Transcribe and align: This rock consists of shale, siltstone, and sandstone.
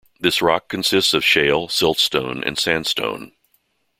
This 0.19 0.41
rock 0.41 0.67
consists 0.67 1.13
of 1.13 1.23
shale, 1.23 1.67
siltstone, 1.67 2.41
and 2.43 2.57
sandstone. 2.57 3.33